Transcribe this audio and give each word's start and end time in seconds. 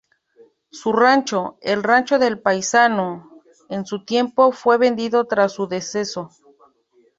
Su 0.71 0.93
rancho, 0.93 1.59
el 1.61 1.83
"Rancho 1.83 2.17
del 2.17 2.39
Paisano" 2.39 3.43
en 3.69 3.85
su 3.85 4.03
tiempo, 4.03 4.51
fue 4.51 4.79
vendido 4.79 5.25
tras 5.25 5.51
su 5.51 5.67
deceso. 5.67 6.31